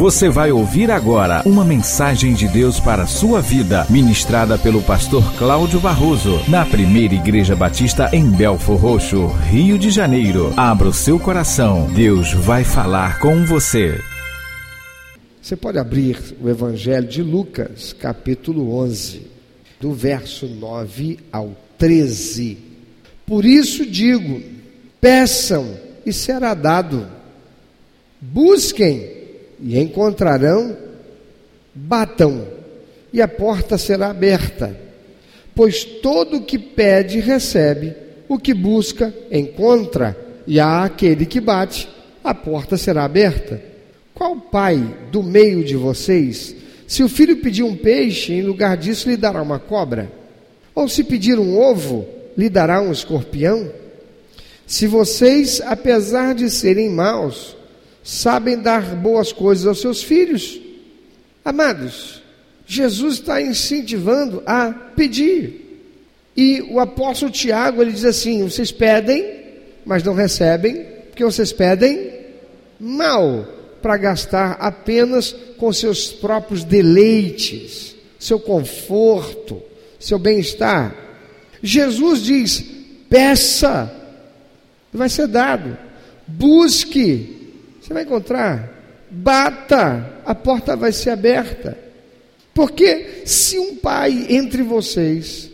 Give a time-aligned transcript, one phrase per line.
[0.00, 5.22] Você vai ouvir agora uma mensagem de Deus para a sua vida, ministrada pelo pastor
[5.36, 10.54] Cláudio Barroso, na primeira Igreja Batista em Belfor Roxo, Rio de Janeiro.
[10.56, 14.00] Abra o seu coração, Deus vai falar com você.
[15.42, 19.26] Você pode abrir o Evangelho de Lucas, capítulo 11,
[19.78, 22.56] do verso 9 ao 13.
[23.26, 24.40] Por isso digo:
[24.98, 25.76] peçam
[26.06, 27.06] e será dado,
[28.18, 29.19] busquem
[29.62, 30.76] e encontrarão,
[31.74, 32.46] batam,
[33.12, 34.76] e a porta será aberta.
[35.54, 37.94] Pois todo o que pede, recebe,
[38.28, 41.88] o que busca, encontra, e a aquele que bate,
[42.22, 43.60] a porta será aberta.
[44.14, 46.54] Qual pai do meio de vocês,
[46.86, 50.10] se o filho pedir um peixe, em lugar disso lhe dará uma cobra?
[50.74, 52.06] Ou se pedir um ovo,
[52.36, 53.70] lhe dará um escorpião?
[54.66, 57.56] Se vocês, apesar de serem maus,
[58.02, 60.60] sabem dar boas coisas aos seus filhos.
[61.44, 62.22] Amados,
[62.66, 65.66] Jesus está incentivando a pedir.
[66.36, 69.24] E o apóstolo Tiago, ele diz assim: vocês pedem,
[69.84, 72.12] mas não recebem, porque vocês pedem
[72.78, 73.46] mal,
[73.82, 79.60] para gastar apenas com seus próprios deleites, seu conforto,
[79.98, 80.94] seu bem-estar.
[81.62, 82.64] Jesus diz:
[83.08, 83.92] peça,
[84.92, 85.76] vai ser dado,
[86.26, 87.39] busque,
[87.90, 89.08] você vai encontrar.
[89.10, 91.76] Bata, a porta vai ser aberta.
[92.54, 95.50] Porque se um pai entre vocês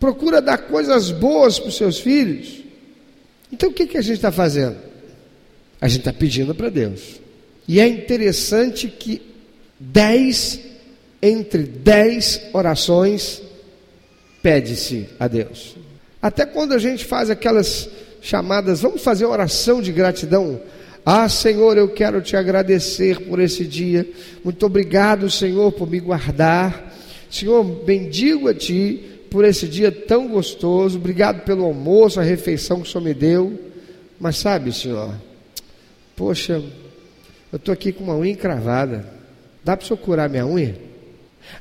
[0.00, 2.62] procura dar coisas boas para os seus filhos,
[3.52, 4.76] então o que, que a gente está fazendo?
[5.80, 7.20] A gente está pedindo para Deus.
[7.68, 9.22] E é interessante que
[9.78, 10.60] dez,
[11.22, 13.40] entre dez orações,
[14.42, 15.76] pede-se a Deus.
[16.20, 17.88] Até quando a gente faz aquelas
[18.20, 20.60] chamadas, vamos fazer oração de gratidão.
[21.04, 24.08] Ah, Senhor, eu quero te agradecer por esse dia.
[24.42, 26.94] Muito obrigado, Senhor, por me guardar.
[27.30, 30.96] Senhor, bendigo a Ti por esse dia tão gostoso.
[30.96, 33.60] Obrigado pelo almoço, a refeição que o Senhor me deu.
[34.18, 35.14] Mas sabe, Senhor,
[36.16, 36.62] poxa,
[37.52, 39.04] eu estou aqui com uma unha encravada.
[39.62, 40.74] Dá para o Senhor curar minha unha?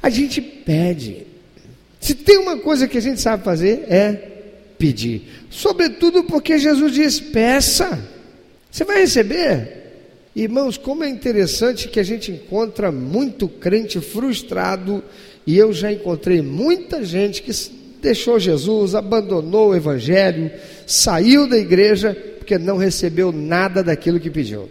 [0.02, 1.28] A gente pede.
[2.00, 4.12] Se tem uma coisa que a gente sabe fazer, é
[4.78, 5.24] pedir.
[5.50, 8.13] Sobretudo porque Jesus diz: peça.
[8.74, 9.84] Você vai receber?
[10.36, 15.04] Irmãos, como é interessante que a gente encontra muito crente frustrado,
[15.46, 17.52] e eu já encontrei muita gente que
[18.02, 20.50] deixou Jesus, abandonou o Evangelho,
[20.88, 24.68] saiu da igreja porque não recebeu nada daquilo que pediu.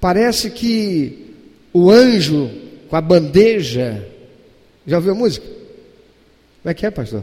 [0.00, 1.32] Parece que
[1.72, 2.50] o anjo
[2.90, 4.04] com a bandeja,
[4.84, 5.46] já ouviu a música?
[5.46, 7.22] Como é que é, pastor?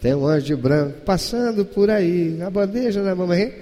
[0.00, 3.52] Tem um anjo branco passando por aí, a bandeja na mamãe.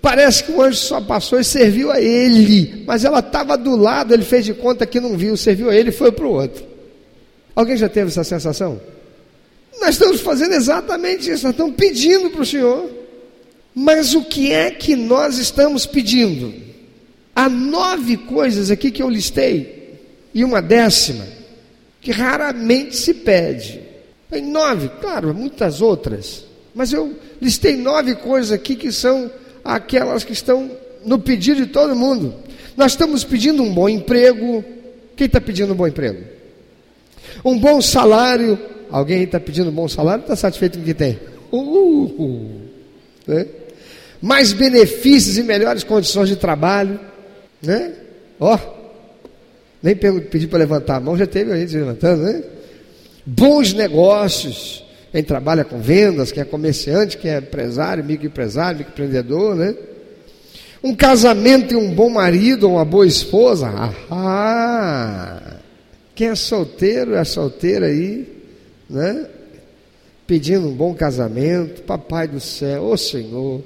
[0.00, 4.14] Parece que o anjo só passou e serviu a ele, mas ela estava do lado,
[4.14, 6.64] ele fez de conta que não viu, serviu a ele e foi para o outro.
[7.54, 8.80] Alguém já teve essa sensação?
[9.78, 12.90] Nós estamos fazendo exatamente isso, nós estamos pedindo para o Senhor.
[13.74, 16.52] Mas o que é que nós estamos pedindo?
[17.34, 19.98] Há nove coisas aqui que eu listei,
[20.34, 21.26] e uma décima,
[22.00, 23.80] que raramente se pede.
[24.30, 26.44] Tem nove, claro, muitas outras,
[26.74, 29.30] mas eu listei nove coisas aqui que são
[29.64, 30.70] aquelas que estão
[31.04, 32.34] no pedido de todo mundo.
[32.76, 34.64] Nós estamos pedindo um bom emprego.
[35.16, 36.24] Quem está pedindo um bom emprego?
[37.44, 38.58] Um bom salário.
[38.90, 40.22] Alguém está pedindo um bom salário?
[40.22, 41.18] Está satisfeito com o que tem?
[41.52, 42.60] Uh,
[43.26, 43.46] né?
[44.20, 46.98] Mais benefícios e melhores condições de trabalho.
[47.62, 47.92] Né?
[48.38, 48.58] Ó,
[49.82, 52.42] nem pedi para levantar a mão, já teve gente levantando, né?
[53.24, 54.84] Bons negócios.
[55.12, 59.74] Quem trabalha com vendas, quem é comerciante, quem é empresário, microempresário, microempreendedor, né?
[60.82, 63.68] Um casamento e um bom marido, uma boa esposa.
[64.10, 65.56] Ah,
[66.14, 68.26] quem é solteiro, é solteira aí,
[68.88, 69.26] né?
[70.26, 73.62] Pedindo um bom casamento, papai do céu, ô Senhor,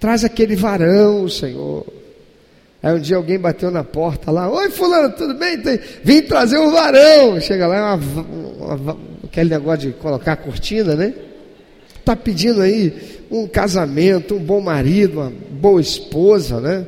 [0.00, 1.86] traz aquele varão, Senhor.
[2.82, 5.58] Aí um dia alguém bateu na porta lá, oi fulano, tudo bem?
[6.02, 7.40] Vim trazer um varão.
[7.40, 11.14] Chega lá, uma, uma, uma, aquele negócio de colocar a cortina, né?
[11.98, 16.86] Está pedindo aí um casamento, um bom marido, uma boa esposa, né?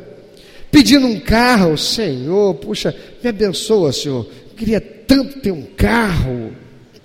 [0.71, 4.27] Pedindo um carro, Senhor, puxa, me abençoa, Senhor.
[4.51, 6.53] Eu queria tanto ter um carro,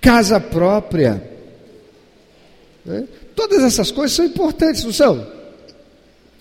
[0.02, 1.24] casa própria.
[2.86, 3.06] Né?
[3.36, 5.28] Todas essas coisas são importantes, não são?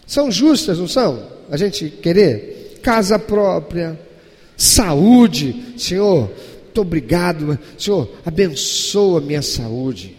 [0.06, 1.26] São justas, não são?
[1.50, 3.98] A gente querer casa própria,
[4.56, 6.30] saúde, Senhor,
[6.72, 10.16] muito obrigado, Senhor, abençoa minha saúde,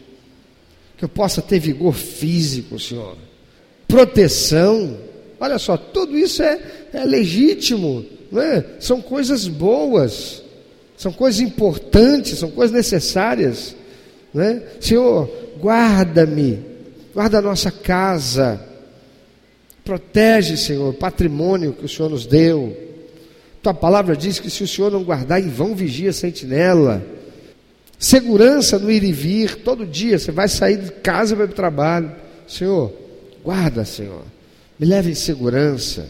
[0.96, 3.18] que eu possa ter vigor físico, Senhor,
[3.88, 4.96] proteção,
[5.40, 6.62] olha só, tudo isso é,
[6.94, 8.64] é legítimo, não é?
[8.80, 10.44] são coisas boas,
[10.96, 13.76] são coisas importantes, são coisas necessárias.
[14.32, 14.64] Não é?
[14.80, 15.30] Senhor,
[15.60, 16.60] guarda-me,
[17.14, 18.64] guarda a nossa casa,
[19.84, 22.78] protege, Senhor, o patrimônio que o Senhor nos deu.
[23.63, 27.01] Tua palavra diz que se o Senhor não guardar, em vão vigia a sentinela.
[27.98, 31.56] Segurança no ir e vir, todo dia você vai sair de casa vai para o
[31.56, 32.12] trabalho.
[32.45, 32.92] Senhor,
[33.42, 34.24] guarda, Senhor,
[34.77, 36.10] me leve em segurança,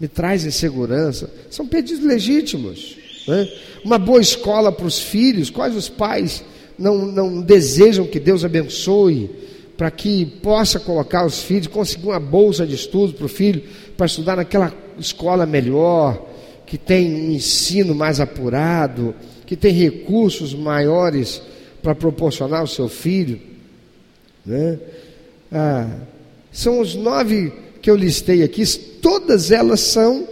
[0.00, 1.28] me traz em segurança.
[1.50, 2.96] São pedidos legítimos.
[3.28, 3.46] Né?
[3.84, 6.42] Uma boa escola para os filhos, quais os pais
[6.78, 9.30] não, não desejam que Deus abençoe
[9.76, 13.62] para que possa colocar os filhos, conseguir uma bolsa de estudo para o filho,
[13.94, 16.31] para estudar naquela escola melhor,
[16.66, 19.14] que tem um ensino mais apurado,
[19.46, 21.42] que tem recursos maiores
[21.82, 23.40] para proporcionar ao seu filho.
[24.44, 24.78] Né?
[25.50, 25.88] Ah,
[26.50, 28.64] são os nove que eu listei aqui,
[29.02, 30.28] todas elas são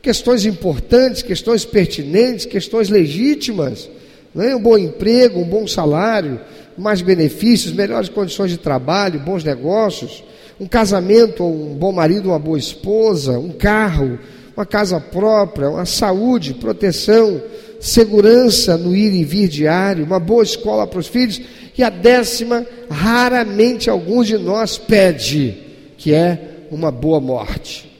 [0.00, 3.88] questões importantes, questões pertinentes, questões legítimas.
[4.34, 4.54] Né?
[4.54, 6.40] Um bom emprego, um bom salário,
[6.76, 10.24] mais benefícios, melhores condições de trabalho, bons negócios,
[10.58, 14.18] um casamento, um bom marido, uma boa esposa, um carro,
[14.56, 17.42] uma casa própria, uma saúde, proteção,
[17.80, 21.40] segurança no ir e vir diário, uma boa escola para os filhos.
[21.76, 25.56] E a décima, raramente alguns de nós pede,
[25.96, 27.90] que é uma boa morte.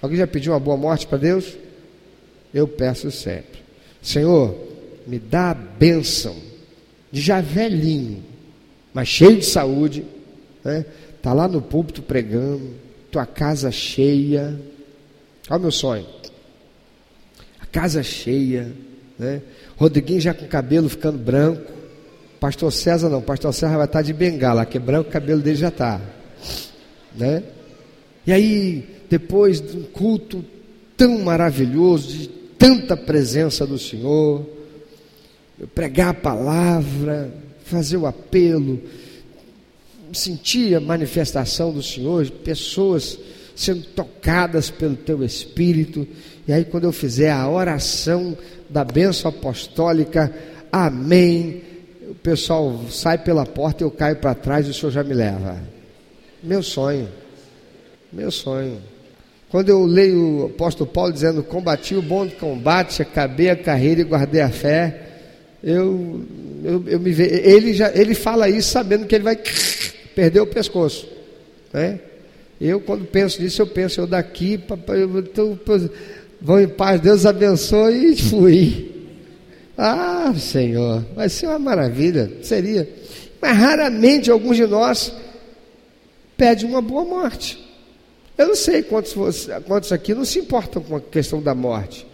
[0.00, 1.56] Alguém já pediu uma boa morte para Deus?
[2.54, 3.60] Eu peço sempre.
[4.00, 4.56] Senhor,
[5.06, 6.34] me dá a bênção
[7.10, 8.22] de já velhinho,
[8.94, 10.04] mas cheio de saúde,
[10.64, 10.84] né?
[11.20, 12.70] Tá lá no púlpito pregando,
[13.10, 14.58] tua casa cheia.
[15.48, 16.06] Olha o meu sonho.
[17.60, 18.72] A casa cheia,
[19.18, 19.42] né?
[19.76, 21.72] Rodriguinho já com o cabelo ficando branco.
[22.38, 25.56] Pastor César não, Pastor César vai estar de bengala, que é branco, o cabelo dele
[25.56, 26.00] já está.
[27.14, 27.42] Né?
[28.26, 30.44] E aí, depois de um culto
[30.96, 32.28] tão maravilhoso, de
[32.58, 34.44] tanta presença do Senhor,
[35.74, 37.32] pregar a palavra,
[37.64, 38.80] fazer o apelo,
[40.12, 43.18] sentir a manifestação do Senhor, pessoas
[43.54, 46.06] sendo tocadas pelo teu Espírito,
[46.46, 48.36] e aí quando eu fizer a oração
[48.68, 50.32] da bênção apostólica,
[50.70, 51.62] amém,
[52.08, 55.58] o pessoal sai pela porta, eu caio para trás e o Senhor já me leva.
[56.42, 57.08] Meu sonho,
[58.12, 58.80] meu sonho.
[59.50, 64.04] Quando eu leio o apóstolo Paulo dizendo: Combati o bom combate, acabei a carreira e
[64.04, 65.12] guardei a fé
[65.62, 66.24] eu,
[66.64, 69.36] eu, eu me ele já ele fala isso sabendo que ele vai
[70.14, 71.08] perder o pescoço,
[71.72, 72.00] né?
[72.64, 75.58] Eu quando penso nisso eu penso eu daqui, papai, eu tô,
[76.40, 78.92] vão em paz, Deus abençoe e fui.
[79.76, 82.88] Ah, Senhor, vai ser uma maravilha, seria.
[83.40, 85.12] Mas raramente alguns de nós
[86.36, 87.58] pedem uma boa morte.
[88.38, 92.06] Eu não sei quantos, quantos aqui não se importam com a questão da morte.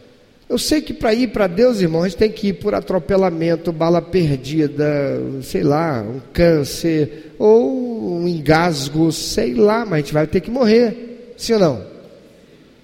[0.49, 3.71] Eu sei que para ir para Deus, irmão, a gente tem que ir por atropelamento,
[3.71, 10.27] bala perdida, sei lá, um câncer, ou um engasgo, sei lá, mas a gente vai
[10.27, 11.87] ter que morrer, sim ou não?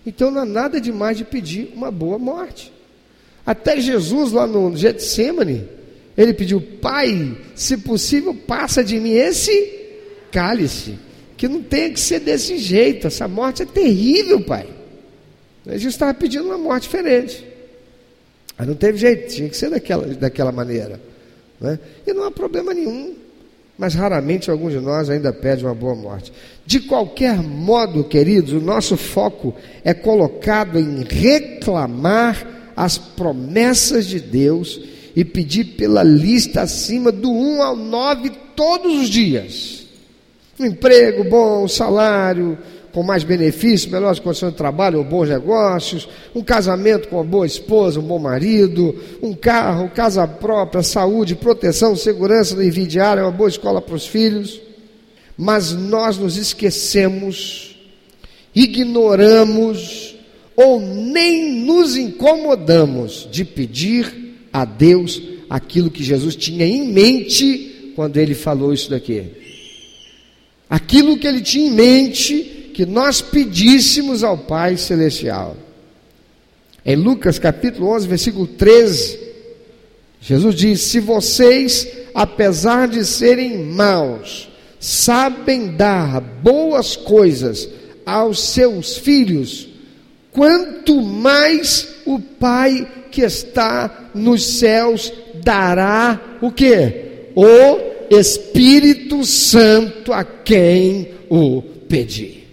[0.04, 2.70] Então não há nada demais de pedir uma boa morte.
[3.46, 5.66] Até Jesus lá no Getsemane,
[6.18, 9.72] ele pediu, Pai, se possível, passa de mim esse
[10.30, 10.98] cálice,
[11.34, 14.66] que não tenha que ser desse jeito, essa morte é terrível, Pai.
[15.66, 17.53] Jesus estava pedindo uma morte diferente.
[18.56, 21.00] Mas não teve jeito, tinha que ser daquela, daquela maneira.
[21.60, 21.78] Né?
[22.06, 23.14] E não há problema nenhum.
[23.76, 26.32] Mas raramente alguns de nós ainda pedem uma boa morte.
[26.64, 34.80] De qualquer modo, queridos, o nosso foco é colocado em reclamar as promessas de Deus
[35.16, 39.86] e pedir pela lista acima do 1 ao 9 todos os dias.
[40.58, 42.56] Um emprego bom, salário,
[42.94, 47.44] com mais benefícios, melhores condições de trabalho ou bons negócios, um casamento com uma boa
[47.44, 53.32] esposa, um bom marido, um carro, casa própria, saúde, proteção, segurança no envio diário, uma
[53.32, 54.60] boa escola para os filhos.
[55.36, 57.76] Mas nós nos esquecemos,
[58.54, 60.14] ignoramos
[60.54, 65.20] ou nem nos incomodamos de pedir a Deus
[65.50, 69.24] aquilo que Jesus tinha em mente quando ele falou isso daqui.
[70.70, 75.56] Aquilo que ele tinha em mente que nós pedíssemos ao Pai Celestial.
[76.84, 79.18] Em Lucas capítulo 11, versículo 13,
[80.20, 84.50] Jesus diz: Se vocês, apesar de serem maus,
[84.80, 87.68] sabem dar boas coisas
[88.04, 89.68] aos seus filhos,
[90.32, 95.12] quanto mais o Pai que está nos céus
[95.42, 97.28] dará o que?
[97.36, 102.43] O Espírito Santo a quem o pedir.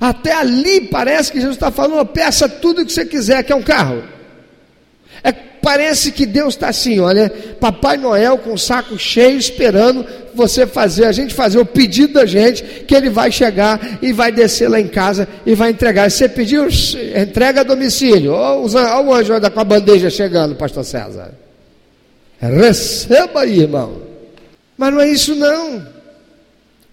[0.00, 3.56] Até ali parece que Jesus está falando, peça tudo o que você quiser, que é
[3.56, 4.02] um carro.
[5.22, 10.66] É, parece que Deus está assim, olha, Papai Noel com o saco cheio esperando você
[10.66, 14.68] fazer, a gente fazer o pedido da gente, que ele vai chegar e vai descer
[14.68, 16.10] lá em casa e vai entregar.
[16.10, 16.68] Você pediu,
[17.20, 18.32] entrega a domicílio.
[18.32, 21.32] Olha o anjo com a bandeja chegando, pastor César.
[22.40, 24.02] Receba aí, irmão.
[24.76, 25.93] Mas não é isso não.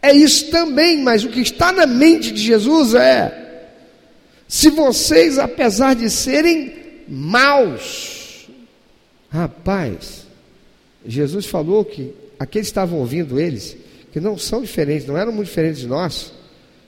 [0.02, 3.68] É isso também, mas o que está na mente de Jesus é:
[4.48, 6.74] se vocês, apesar de serem
[7.08, 8.48] maus,
[9.30, 10.26] rapaz,
[11.06, 13.78] Jesus falou que aqueles que estavam ouvindo eles,
[14.12, 16.34] que não são diferentes, não eram muito diferentes de nós,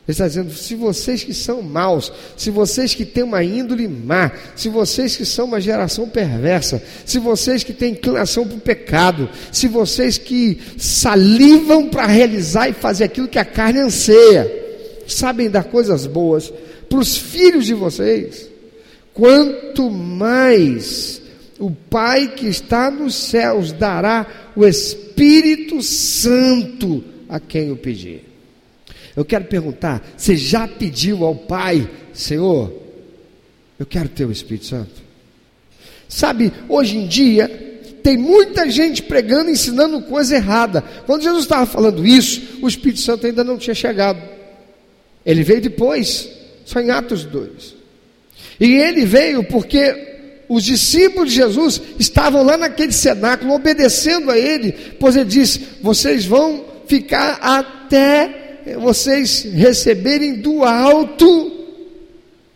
[0.05, 4.31] ele está dizendo: se vocês que são maus, se vocês que têm uma índole má,
[4.53, 9.29] se vocês que são uma geração perversa, se vocês que têm inclinação para o pecado,
[9.49, 14.51] se vocês que salivam para realizar e fazer aquilo que a carne anseia,
[15.07, 16.51] sabem dar coisas boas
[16.89, 18.49] para os filhos de vocês,
[19.13, 21.21] quanto mais
[21.57, 28.32] o Pai que está nos céus dará o Espírito Santo a quem o pedir.
[29.15, 32.73] Eu quero perguntar: você já pediu ao Pai, Senhor,
[33.79, 35.01] eu quero ter o Espírito Santo?
[36.07, 37.47] Sabe, hoje em dia,
[38.03, 40.83] tem muita gente pregando, ensinando coisa errada.
[41.05, 44.21] Quando Jesus estava falando isso, o Espírito Santo ainda não tinha chegado.
[45.25, 46.29] Ele veio depois,
[46.65, 47.75] só em Atos 2.
[48.59, 54.71] E ele veio porque os discípulos de Jesus estavam lá naquele cenáculo obedecendo a ele,
[54.99, 58.42] pois ele disse: Vocês vão ficar até
[58.79, 61.51] vocês receberem do alto.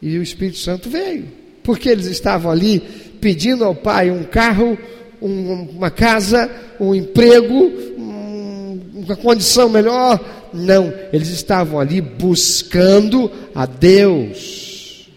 [0.02, 1.26] E o Espírito Santo veio,
[1.64, 2.80] porque eles estavam ali
[3.20, 4.78] pedindo ao Pai um carro,
[5.22, 6.50] um, uma casa,
[6.80, 10.20] um emprego, um, uma condição melhor.
[10.54, 15.10] Não, eles estavam ali buscando a Deus.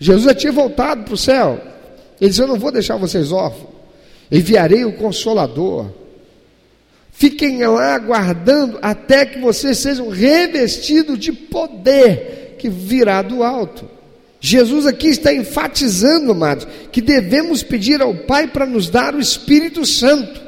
[0.00, 1.60] Jesus já tinha voltado para o céu.
[2.20, 3.70] Ele disse: Eu não vou deixar vocês órfãos,
[4.30, 5.90] enviarei o Consolador
[7.18, 13.90] Fiquem lá aguardando até que vocês sejam revestidos de poder que virá do alto.
[14.40, 19.84] Jesus aqui está enfatizando, amados, que devemos pedir ao Pai para nos dar o Espírito
[19.84, 20.40] Santo.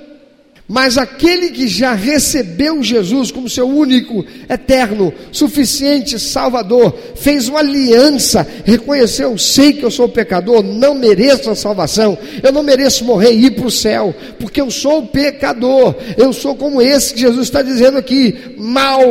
[0.72, 8.46] Mas aquele que já recebeu Jesus como seu único, eterno, suficiente Salvador, fez uma aliança,
[8.64, 13.46] reconheceu: sei que eu sou pecador, não mereço a salvação, eu não mereço morrer e
[13.46, 17.62] ir para o céu, porque eu sou pecador, eu sou como esse que Jesus está
[17.62, 19.02] dizendo aqui, mal,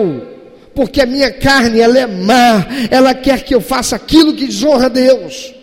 [0.74, 4.86] porque a minha carne ela é má, ela quer que eu faça aquilo que desonra
[4.86, 5.59] a Deus.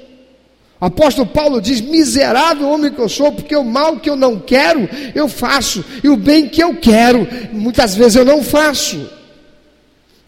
[0.81, 4.89] Apóstolo Paulo diz: Miserável homem que eu sou, porque o mal que eu não quero,
[5.15, 9.11] eu faço, e o bem que eu quero, muitas vezes eu não faço.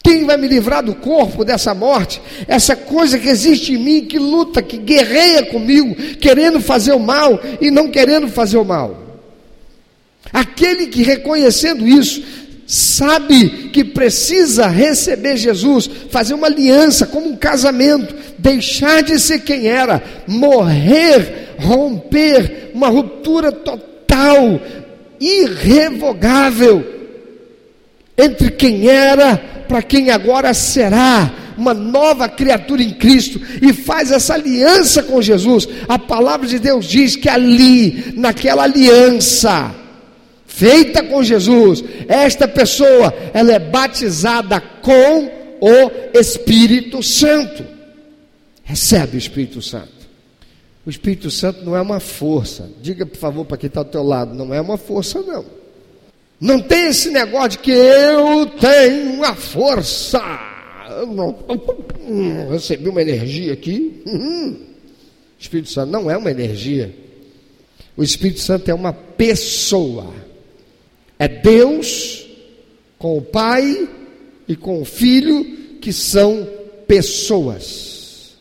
[0.02, 2.22] Quem vai me livrar do corpo dessa morte?
[2.46, 7.38] Essa coisa que existe em mim, que luta, que guerreia comigo, querendo fazer o mal
[7.60, 8.96] e não querendo fazer o mal.
[10.32, 12.22] Aquele que reconhecendo isso,
[12.68, 19.66] sabe que precisa receber Jesus, fazer uma aliança, como um casamento, deixar de ser quem
[19.66, 24.60] era, morrer, romper, uma ruptura total,
[25.18, 26.84] irrevogável,
[28.18, 34.34] entre quem era para quem agora será, uma nova criatura em Cristo, e faz essa
[34.34, 35.66] aliança com Jesus.
[35.88, 39.74] A palavra de Deus diz que ali, naquela aliança,
[40.58, 47.64] feita com Jesus, esta pessoa, ela é batizada com o Espírito Santo.
[48.64, 49.98] Recebe o Espírito Santo.
[50.84, 52.68] O Espírito Santo não é uma força.
[52.82, 55.44] Diga, por favor, para quem está ao teu lado, não é uma força, não.
[56.40, 60.20] Não tem esse negócio de que eu tenho uma força.
[62.04, 64.02] Hum, recebi uma energia aqui.
[64.06, 64.56] Hum.
[65.38, 66.94] O Espírito Santo não é uma energia.
[67.96, 70.27] O Espírito Santo é uma pessoa.
[71.18, 72.26] É Deus
[72.98, 73.88] com o Pai
[74.46, 75.44] e com o Filho,
[75.80, 76.48] que são
[76.86, 78.36] pessoas.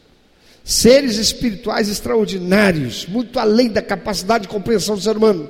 [0.64, 5.50] Seres espirituais extraordinários, muito além da capacidade de compreensão do ser humano.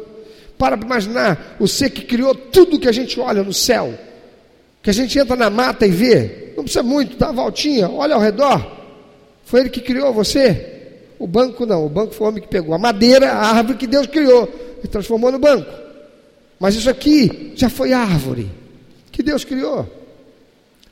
[0.57, 3.93] Para imaginar o ser que criou tudo que a gente olha no céu,
[4.81, 8.15] que a gente entra na mata e vê, não precisa muito, dá uma voltinha, olha
[8.15, 8.77] ao redor.
[9.45, 10.75] Foi ele que criou você?
[11.19, 13.87] O banco não, o banco foi o homem que pegou a madeira, a árvore que
[13.87, 14.51] Deus criou
[14.83, 15.86] e transformou no banco.
[16.59, 18.49] Mas isso aqui já foi árvore
[19.11, 19.87] que Deus criou.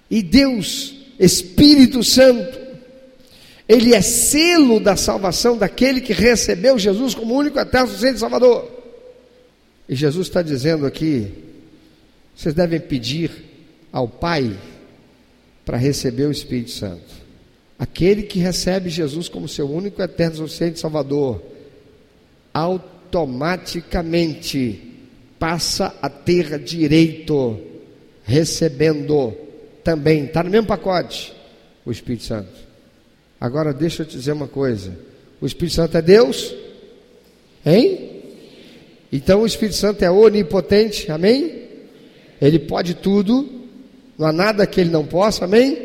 [0.10, 2.60] E Deus, Espírito Santo,
[3.68, 8.70] ele é selo da salvação daquele que recebeu Jesus como único eterno suficiente Salvador.
[9.90, 11.32] E Jesus está dizendo aqui:
[12.36, 13.32] vocês devem pedir
[13.92, 14.56] ao Pai
[15.64, 17.26] para receber o Espírito Santo.
[17.78, 21.44] Aquele que recebe Jesus como seu único eterno suficiente Salvador,
[22.54, 24.95] automaticamente
[25.40, 27.60] passa a ter direito,
[28.24, 29.34] recebendo
[29.84, 31.34] também, está no mesmo pacote,
[31.86, 32.66] o Espírito Santo.
[33.40, 34.98] Agora deixa eu te dizer uma coisa:
[35.40, 36.56] o Espírito Santo é Deus?
[37.66, 38.12] Hein?
[39.12, 41.64] Então o Espírito Santo é onipotente, amém?
[42.42, 43.48] Ele pode tudo,
[44.18, 45.78] não há nada que ele não possa, amém?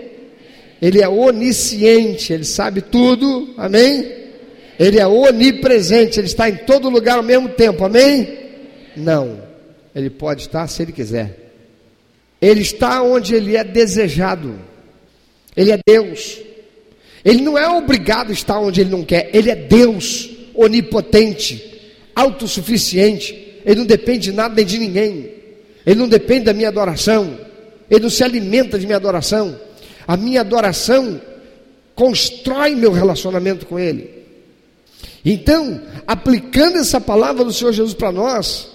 [0.80, 4.20] Ele é onisciente, ele sabe tudo, amém?
[4.78, 8.39] Ele é onipresente, ele está em todo lugar ao mesmo tempo, amém?
[9.00, 9.42] Não,
[9.94, 11.52] ele pode estar se ele quiser.
[12.40, 14.58] Ele está onde ele é desejado.
[15.56, 16.38] Ele é Deus.
[17.24, 19.30] Ele não é obrigado a estar onde ele não quer.
[19.34, 21.80] Ele é Deus, onipotente,
[22.14, 23.60] autossuficiente.
[23.64, 25.30] Ele não depende de nada nem de ninguém.
[25.84, 27.38] Ele não depende da minha adoração.
[27.90, 29.58] Ele não se alimenta de minha adoração.
[30.06, 31.20] A minha adoração
[31.94, 34.20] constrói meu relacionamento com Ele.
[35.24, 38.70] Então, aplicando essa palavra do Senhor Jesus para nós,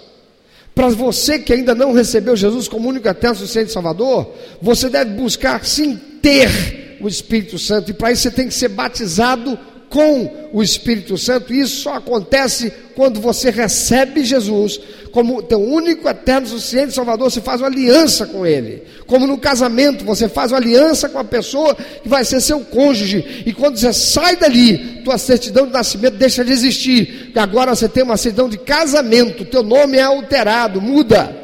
[0.75, 4.29] para você que ainda não recebeu Jesus como único eterno suficiente Salvador,
[4.61, 8.67] você deve buscar sim ter o Espírito Santo, e para isso você tem que ser
[8.67, 9.57] batizado
[9.89, 11.53] com o Espírito Santo.
[11.53, 14.79] Isso só acontece quando você recebe Jesus
[15.11, 17.31] como teu único, eterno, suficiente Salvador.
[17.31, 18.83] Você faz uma aliança com Ele.
[19.07, 23.43] Como no casamento, você faz uma aliança com a pessoa que vai ser seu cônjuge.
[23.45, 27.31] E quando você sai dali, tua certidão de nascimento deixa de existir.
[27.35, 29.45] Agora você tem uma certidão de casamento.
[29.45, 31.43] Teu nome é alterado, muda.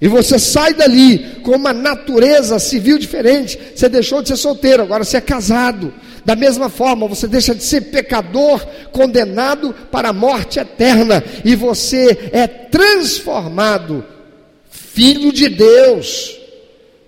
[0.00, 3.58] E você sai dali com uma natureza civil diferente.
[3.74, 5.92] Você deixou de ser solteiro, agora você é casado.
[6.24, 12.30] Da mesma forma, você deixa de ser pecador, condenado para a morte eterna, e você
[12.32, 14.04] é transformado,
[14.68, 16.36] filho de Deus,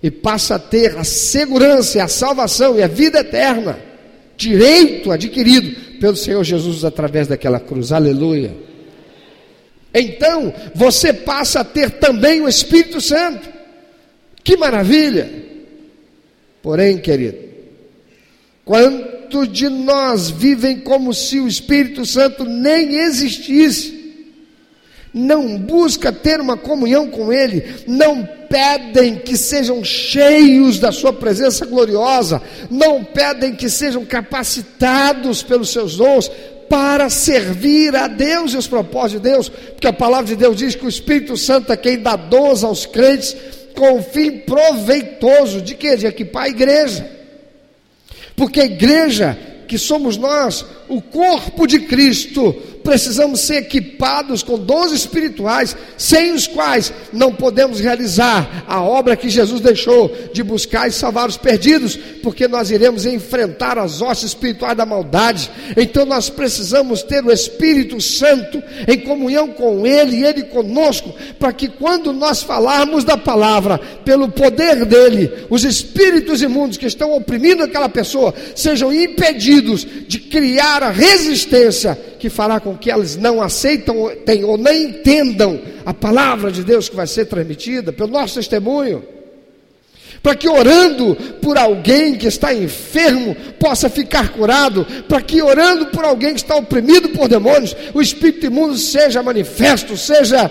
[0.00, 3.87] e passa a ter a segurança, a salvação e a vida eterna,
[4.38, 7.92] direito adquirido pelo Senhor Jesus através daquela cruz.
[7.92, 8.56] Aleluia.
[9.92, 13.46] Então, você passa a ter também o Espírito Santo.
[14.42, 15.30] Que maravilha!
[16.62, 17.48] Porém, querido,
[18.68, 23.97] Quantos de nós vivem como se o Espírito Santo nem existisse?
[25.12, 31.64] Não busca ter uma comunhão com Ele, não pedem que sejam cheios da Sua presença
[31.66, 36.30] gloriosa, não pedem que sejam capacitados pelos seus dons
[36.68, 40.74] para servir a Deus e os propósitos de Deus, porque a palavra de Deus diz
[40.74, 43.34] que o Espírito Santo é quem dá dons aos crentes
[43.74, 45.96] com o fim proveitoso de que?
[45.96, 47.08] De equipar a igreja.
[48.36, 54.92] Porque a igreja, que somos nós, o corpo de Cristo, precisamos ser equipados com dons
[54.92, 60.92] espirituais, sem os quais não podemos realizar a obra que Jesus deixou de buscar e
[60.92, 65.50] salvar os perdidos, porque nós iremos enfrentar as hostes espirituais da maldade.
[65.76, 71.52] Então nós precisamos ter o Espírito Santo em comunhão com Ele e Ele conosco, para
[71.52, 77.62] que quando nós falarmos da palavra, pelo poder dele, os espíritos imundos que estão oprimindo
[77.62, 83.96] aquela pessoa sejam impedidos de criar a resistência que fará com que elas não aceitam
[83.96, 89.02] ou nem entendam a palavra de Deus que vai ser transmitida pelo nosso testemunho.
[90.22, 96.04] Para que orando por alguém que está enfermo possa ficar curado, para que orando por
[96.04, 100.50] alguém que está oprimido por demônios, o espírito imundo seja manifesto, seja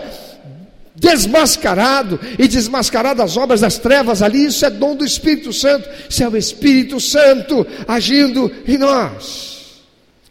[0.96, 6.24] desmascarado e desmascarado as obras das trevas ali, isso é dom do Espírito Santo, isso
[6.24, 9.82] é o Espírito Santo agindo em nós.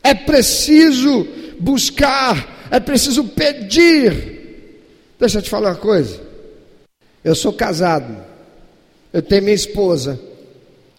[0.03, 1.27] É preciso
[1.61, 4.37] buscar, é preciso pedir.
[5.19, 6.21] Deixa eu te falar uma coisa.
[7.25, 8.17] Eu sou casado,
[9.13, 10.19] eu tenho minha esposa.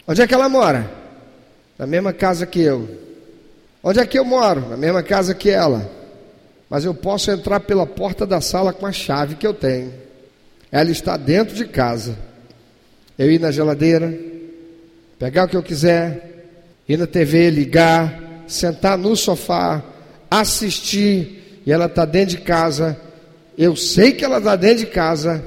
[0.07, 0.89] Onde é que ela mora?
[1.77, 2.87] Na mesma casa que eu.
[3.83, 4.61] Onde é que eu moro?
[4.69, 5.89] Na mesma casa que ela.
[6.69, 9.93] Mas eu posso entrar pela porta da sala com a chave que eu tenho.
[10.71, 12.17] Ela está dentro de casa.
[13.17, 14.13] Eu ir na geladeira,
[15.17, 16.45] pegar o que eu quiser,
[16.87, 19.83] ir na TV, ligar, sentar no sofá,
[20.29, 22.99] assistir, e ela está dentro de casa.
[23.57, 25.43] Eu sei que ela está dentro de casa,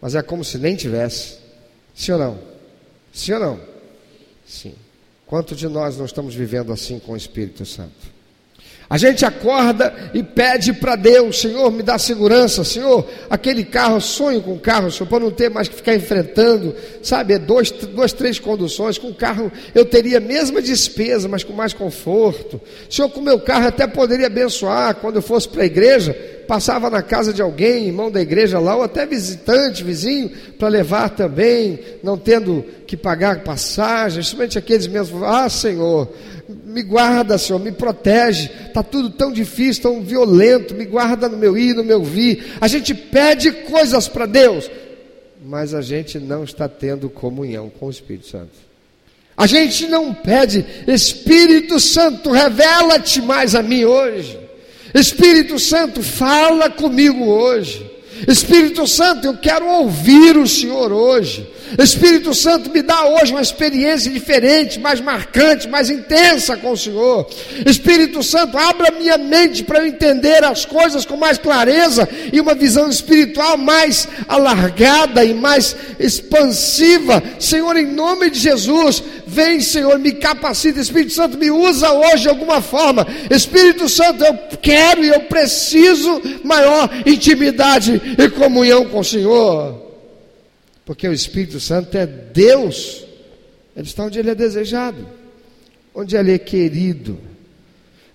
[0.00, 1.38] mas é como se nem tivesse.
[1.94, 2.38] Sim ou não?
[3.12, 3.60] Sim ou não?
[4.46, 4.74] Sim.
[5.26, 8.13] Quanto de nós não estamos vivendo assim com o Espírito Santo?
[8.88, 14.42] A gente acorda e pede para Deus, Senhor, me dá segurança, Senhor, aquele carro, sonho
[14.42, 18.12] com o carro, Senhor, para não ter mais que ficar enfrentando, sabe, é dois, duas,
[18.12, 22.60] três conduções, com o carro eu teria a mesma despesa, mas com mais conforto.
[22.90, 26.14] Senhor, com o meu carro até poderia abençoar quando eu fosse para a igreja,
[26.46, 31.10] passava na casa de alguém, irmão da igreja lá, ou até visitante, vizinho, para levar
[31.10, 36.08] também, não tendo que pagar passagem, somente aqueles mesmos, ah Senhor,
[36.48, 38.50] me guarda, Senhor, me protege.
[38.66, 40.74] Está tudo tão difícil, tão violento.
[40.74, 42.56] Me guarda no meu ir, no meu vir.
[42.60, 44.70] A gente pede coisas para Deus,
[45.44, 48.64] mas a gente não está tendo comunhão com o Espírito Santo.
[49.36, 54.43] A gente não pede, Espírito Santo, revela-te mais a mim hoje.
[54.94, 57.90] Espírito Santo, fala comigo hoje.
[58.28, 61.46] Espírito Santo, eu quero ouvir o Senhor hoje.
[61.78, 67.28] Espírito Santo, me dá hoje uma experiência diferente, mais marcante, mais intensa com o Senhor.
[67.66, 72.54] Espírito Santo, abra minha mente para eu entender as coisas com mais clareza e uma
[72.54, 77.22] visão espiritual mais alargada e mais expansiva.
[77.40, 80.80] Senhor, em nome de Jesus, vem, Senhor, me capacita.
[80.80, 83.06] Espírito Santo, me usa hoje de alguma forma.
[83.30, 89.84] Espírito Santo, eu quero e eu preciso maior intimidade e comunhão com o Senhor.
[90.84, 93.04] Porque o Espírito Santo é Deus,
[93.74, 95.08] ele está onde ele é desejado,
[95.94, 97.18] onde ele é querido.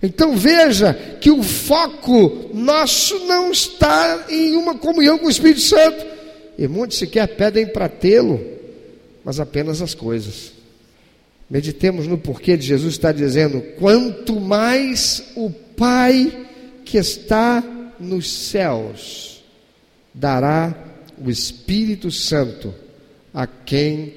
[0.02, 6.06] Então veja que o foco nosso não está em uma comunhão com o Espírito Santo.
[6.56, 8.40] E muitos sequer pedem para tê-lo,
[9.24, 10.52] mas apenas as coisas.
[11.50, 16.46] Meditemos no porquê de Jesus estar dizendo: quanto mais o Pai
[16.84, 17.62] que está
[17.98, 19.39] nos céus
[20.12, 20.74] dará
[21.18, 22.74] o Espírito Santo
[23.32, 24.14] a quem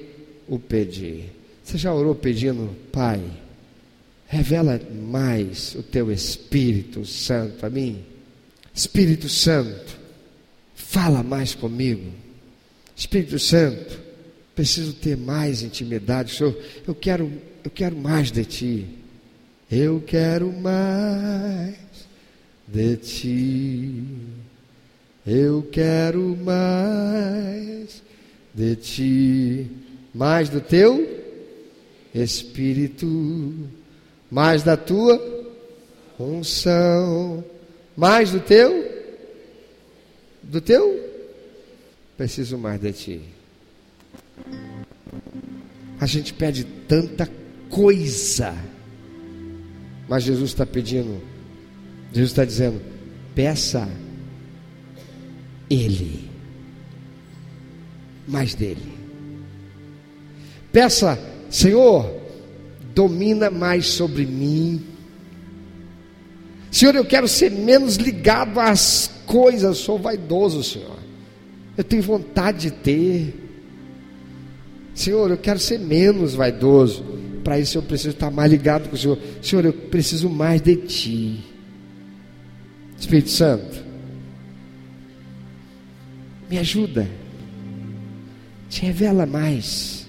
[0.48, 1.32] o pedir.
[1.64, 3.22] Você já orou pedindo, Pai,
[4.28, 4.80] revela
[5.10, 8.04] mais o teu Espírito Santo a mim?
[8.74, 9.98] Espírito Santo,
[10.76, 12.12] fala mais comigo.
[12.96, 14.00] Espírito Santo,
[14.56, 16.36] preciso ter mais intimidade.
[16.36, 17.32] Senhor, eu quero,
[17.64, 18.88] eu quero mais de ti.
[19.72, 21.76] Eu quero mais
[22.68, 24.04] de ti.
[25.26, 28.04] Eu quero mais
[28.54, 29.72] de ti,
[30.14, 31.24] mais do teu
[32.14, 33.08] Espírito,
[34.30, 35.18] mais da tua
[36.20, 37.44] unção,
[37.96, 38.72] mais do teu,
[40.44, 41.10] do teu,
[42.18, 43.22] preciso mais de ti.
[46.00, 47.30] A gente pede tanta
[47.70, 48.54] coisa,
[50.08, 51.22] mas Jesus está pedindo,
[52.12, 52.82] Jesus está dizendo:
[53.34, 53.90] peça
[55.74, 56.30] ele,
[58.28, 58.94] mais dele.
[60.72, 62.12] Peça, Senhor,
[62.96, 64.82] domina mais sobre mim.
[66.72, 70.98] Senhor, eu quero ser menos ligado às coisas, sou vaidoso, Senhor.
[71.78, 73.36] Eu tenho vontade de ter.
[74.94, 77.04] Senhor, eu quero ser menos vaidoso.
[77.44, 79.20] Para isso eu preciso estar mais ligado com o Senhor.
[79.42, 81.40] Senhor, eu preciso mais de Ti.
[82.98, 83.84] Espírito Santo,
[86.50, 87.08] me ajuda.
[88.70, 90.04] Te revela mais.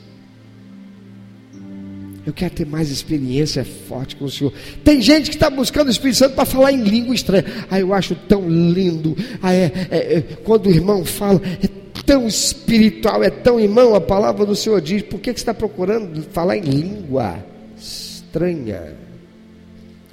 [2.26, 4.52] Eu quero ter mais experiência forte com o Senhor.
[4.82, 7.44] Tem gente que está buscando o Espírito Santo para falar em língua estranha.
[7.70, 9.14] Ah, eu acho tão lindo.
[9.42, 11.68] Ah, é, é, é, quando o irmão fala, é
[12.06, 13.94] tão espiritual, é tão irmão.
[13.94, 17.44] A palavra do Senhor diz: por que, que você está procurando falar em língua
[17.76, 18.96] estranha?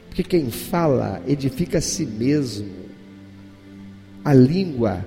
[0.10, 2.82] Porque quem fala edifica a si mesmo.
[4.24, 5.04] A língua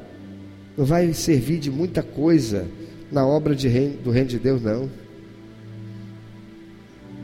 [0.77, 2.67] não vai servir de muita coisa
[3.11, 4.91] na obra reino, do reino de Deus, não.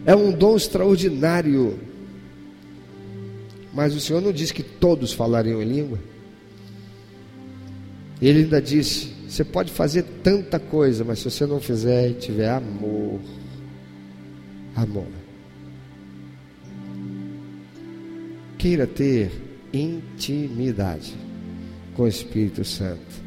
[0.07, 1.79] É um dom extraordinário.
[3.73, 5.99] Mas o Senhor não disse que todos falariam em língua.
[8.21, 12.51] Ele ainda disse: você pode fazer tanta coisa, mas se você não fizer e tiver
[12.51, 13.21] amor,
[14.75, 15.07] amor,
[18.59, 19.31] queira ter
[19.73, 21.15] intimidade
[21.95, 23.20] com o Espírito Santo.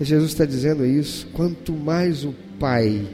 [0.00, 3.06] Jesus está dizendo isso: quanto mais o Pai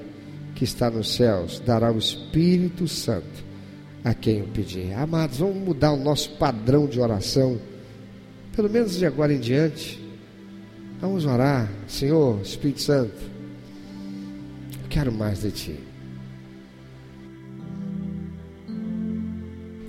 [0.54, 3.44] que está nos céus dará o Espírito Santo
[4.04, 4.92] a quem o pedir.
[4.92, 7.58] Amados, vamos mudar o nosso padrão de oração,
[8.54, 10.02] pelo menos de agora em diante.
[11.00, 13.20] Vamos orar, Senhor, Espírito Santo,
[14.82, 15.80] eu quero mais de Ti.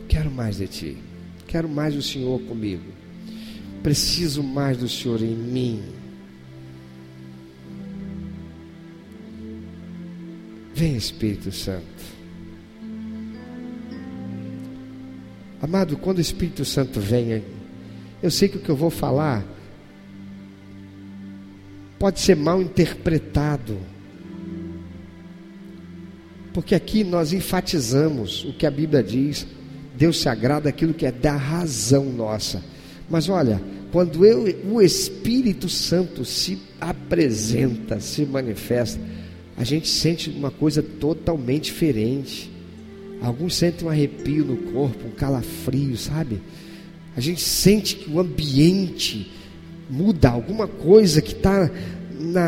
[0.08, 0.98] Quero mais de Ti.
[1.46, 2.84] Quero mais do Senhor comigo.
[3.84, 5.84] Preciso mais do Senhor em mim.
[10.76, 11.86] Vem Espírito Santo.
[15.62, 17.42] Amado, quando o Espírito Santo vem,
[18.22, 19.46] eu sei que o que eu vou falar
[21.98, 23.78] pode ser mal interpretado.
[26.54, 29.48] Porque aqui nós enfatizamos o que a Bíblia diz.
[29.96, 32.62] Deus se agrada aquilo que é da razão nossa.
[33.10, 33.62] Mas olha,
[33.94, 39.00] quando eu, o Espírito Santo se apresenta, se manifesta,
[39.58, 42.52] a gente sente uma coisa totalmente diferente.
[43.22, 46.42] Alguns sentem um arrepio no corpo, um calafrio, sabe?
[47.16, 49.32] A gente sente que o ambiente
[49.90, 51.72] muda, alguma coisa que está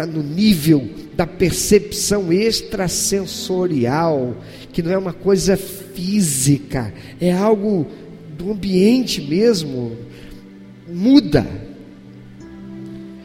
[0.08, 4.36] no nível da percepção extrasensorial,
[4.74, 7.88] que não é uma coisa física, é algo
[8.38, 9.96] do ambiente mesmo,
[10.88, 11.46] muda.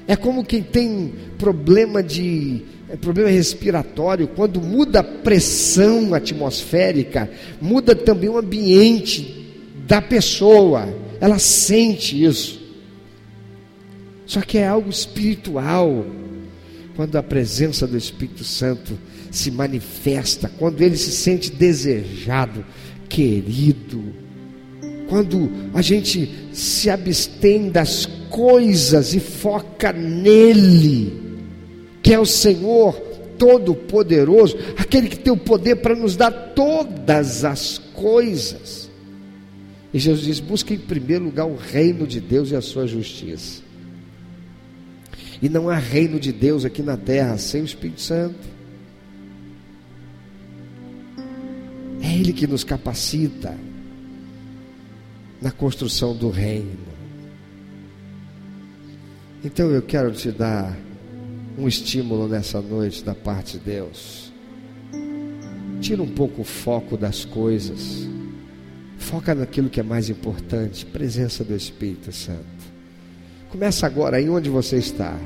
[0.07, 2.63] É como quem tem problema de
[2.93, 9.49] é problema respiratório, quando muda a pressão atmosférica, muda também o ambiente
[9.87, 10.87] da pessoa,
[11.19, 12.61] ela sente isso.
[14.27, 16.05] Só que é algo espiritual,
[16.95, 18.99] quando a presença do Espírito Santo
[19.31, 22.63] se manifesta, quando ele se sente desejado,
[23.09, 24.05] querido,
[25.09, 31.22] quando a gente se abstém das coisas e foca nele
[32.03, 32.95] que é o Senhor
[33.39, 38.91] Todo-Poderoso, aquele que tem o poder para nos dar todas as coisas.
[39.93, 43.63] E Jesus diz: busca em primeiro lugar o reino de Deus e a sua justiça.
[45.41, 48.53] E não há reino de Deus aqui na terra sem o Espírito Santo.
[52.01, 53.57] É Ele que nos capacita
[55.41, 56.79] na construção do reino.
[59.45, 60.77] Então eu quero te dar
[61.57, 64.33] um estímulo nessa noite da parte de Deus.
[65.81, 68.09] Tira um pouco o foco das coisas.
[68.99, 72.41] Foca naquilo que é mais importante, presença do Espírito Santo.
[73.51, 75.19] Começa agora aí onde você está.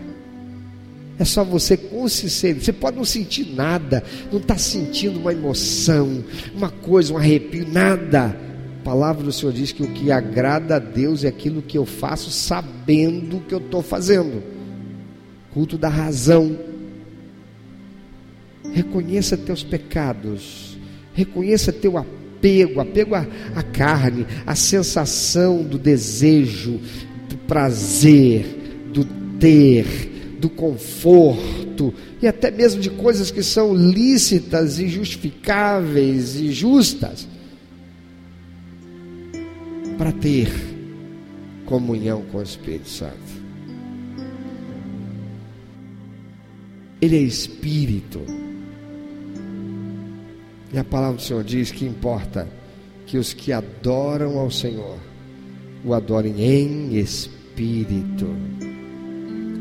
[1.18, 2.06] É só você com.
[2.06, 8.36] Você pode não sentir nada, não está sentindo uma emoção, uma coisa, um arrepio, nada.
[8.80, 11.84] A palavra do Senhor diz que o que agrada a Deus é aquilo que eu
[11.84, 14.55] faço sabendo o que eu estou fazendo
[15.56, 16.54] culto da razão.
[18.74, 20.76] Reconheça teus pecados,
[21.14, 26.78] reconheça teu apego, apego à, à carne, à sensação do desejo,
[27.26, 28.44] do prazer,
[28.92, 29.06] do
[29.40, 37.26] ter, do conforto e até mesmo de coisas que são lícitas e justificáveis e justas
[39.96, 40.52] para ter
[41.64, 43.35] comunhão com o Espírito Santo.
[47.06, 48.20] Ele é espírito.
[50.72, 52.48] E a palavra do Senhor diz que importa
[53.06, 54.98] que os que adoram ao Senhor
[55.84, 58.26] o adorem em espírito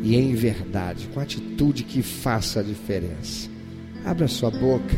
[0.01, 3.47] e em verdade, com atitude que faça a diferença.
[4.03, 4.95] Abra sua boca.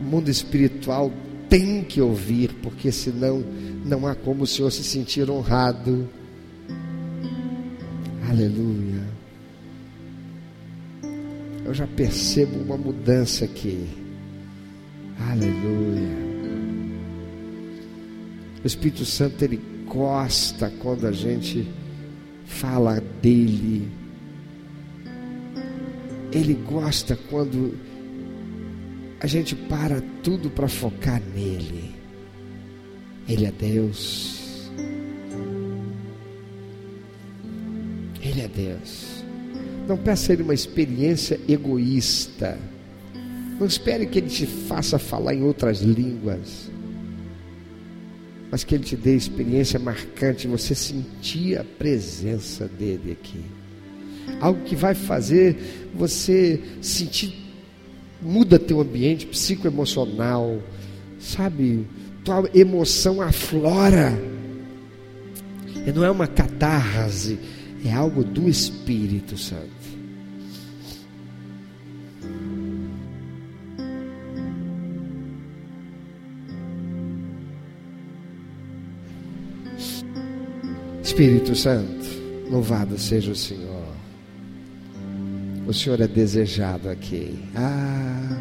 [0.00, 1.12] O mundo espiritual
[1.48, 3.44] tem que ouvir, porque senão
[3.84, 6.08] não há como o Senhor se sentir honrado.
[8.28, 8.97] Aleluia
[11.68, 13.86] eu já percebo uma mudança aqui.
[15.30, 16.16] Aleluia.
[18.64, 21.68] O Espírito Santo ele gosta quando a gente
[22.46, 23.86] fala dele.
[26.32, 27.74] Ele gosta quando
[29.20, 31.94] a gente para tudo para focar nele.
[33.28, 34.70] Ele é Deus.
[38.22, 39.17] Ele é Deus.
[39.88, 42.58] Não peça a Ele uma experiência egoísta.
[43.58, 46.70] Não espere que Ele te faça falar em outras línguas.
[48.50, 53.40] Mas que Ele te dê experiência marcante, você sentir a presença dEle aqui.
[54.40, 57.34] Algo que vai fazer você sentir,
[58.20, 60.62] muda teu ambiente psicoemocional,
[61.18, 61.86] sabe?
[62.22, 64.12] Tua emoção aflora.
[65.86, 67.38] E não é uma catarse,
[67.84, 69.77] é algo do Espírito Santo.
[81.18, 82.06] Espírito Santo,
[82.48, 83.88] louvado seja o Senhor.
[85.66, 87.36] O Senhor é desejado aqui.
[87.56, 88.38] Ah,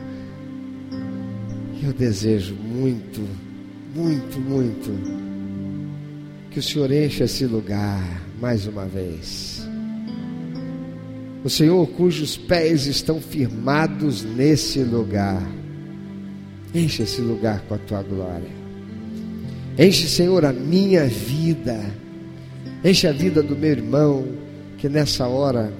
[1.82, 3.28] eu desejo muito,
[3.96, 4.92] muito, muito
[6.52, 9.68] que o Senhor encha esse lugar mais uma vez.
[11.44, 15.42] O Senhor cujos pés estão firmados nesse lugar.
[16.76, 18.52] Enche esse lugar com a tua glória.
[19.80, 21.84] Enche, Senhor, a minha vida
[22.84, 24.28] Enche a vida do meu irmão
[24.78, 25.74] que nessa hora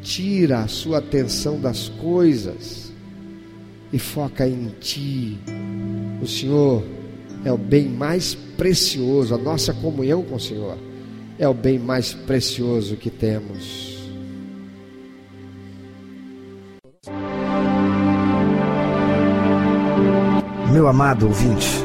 [0.00, 2.92] tira a sua atenção das coisas
[3.92, 5.38] e foca em ti.
[6.20, 6.82] O Senhor
[7.44, 10.78] é o bem mais precioso, a nossa comunhão com o Senhor
[11.38, 13.92] é o bem mais precioso que temos.
[20.72, 21.84] Meu amado ouvinte,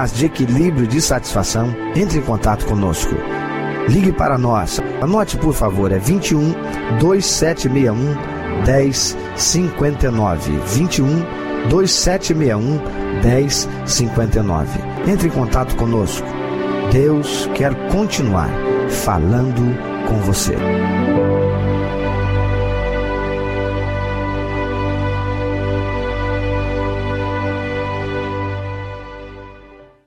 [0.07, 3.15] de equilíbrio, de satisfação, entre em contato conosco.
[3.87, 4.79] Ligue para nós.
[5.01, 6.53] Anote, por favor, é 21
[6.99, 7.95] 2761
[8.65, 11.25] 1059 21
[11.69, 12.79] 2761
[13.23, 14.79] 1059.
[15.07, 16.27] Entre em contato conosco.
[16.91, 18.49] Deus quer continuar
[18.89, 19.61] falando
[20.07, 20.55] com você.